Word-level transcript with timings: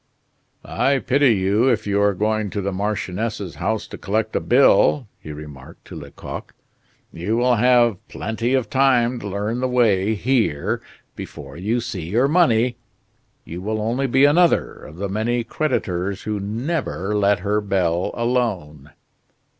"I 0.65 0.97
pity 0.97 1.35
you 1.35 1.69
if 1.69 1.85
you 1.85 2.01
are 2.01 2.15
going 2.15 2.49
to 2.49 2.61
the 2.61 2.71
marchioness's 2.71 3.53
house 3.61 3.85
to 3.85 3.99
collect 3.99 4.35
a 4.35 4.39
bill," 4.39 5.07
he 5.21 5.31
remarked 5.31 5.85
to 5.85 5.95
Lecoq. 5.95 6.55
"You 7.13 7.37
will 7.37 7.57
have 7.57 7.97
plenty 8.07 8.55
of 8.55 8.67
time 8.67 9.19
to 9.19 9.27
learn 9.27 9.59
the 9.59 9.67
way 9.67 10.15
here 10.15 10.81
before 11.15 11.55
you 11.55 11.81
see 11.81 12.09
your 12.09 12.27
money. 12.27 12.77
You 13.45 13.61
will 13.61 13.79
only 13.79 14.07
be 14.07 14.25
another 14.25 14.73
of 14.73 14.95
the 14.95 15.07
many 15.07 15.43
creditors 15.43 16.23
who 16.23 16.39
never 16.39 17.13
let 17.15 17.41
her 17.41 17.61
bell 17.61 18.09
alone." 18.15 18.93